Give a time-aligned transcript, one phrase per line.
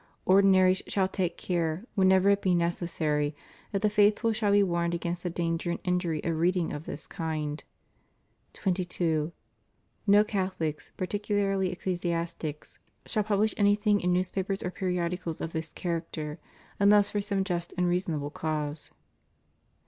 [0.25, 3.35] Ordinaries shall take care, whenever it be necessary,
[3.71, 7.05] that the faithful shall be warned against the danger and injury of reading of this
[7.05, 7.63] kind.
[8.53, 9.31] 22.
[10.07, 13.51] No Catholics, particularly ecclesiastics, shall pub 416 THE PROHIBITION AND CENSORSHIP OF BOOKS.
[13.51, 16.39] lish anything in newspapers or periodicals of this character,
[16.79, 18.91] unless for some just and reasonable cause.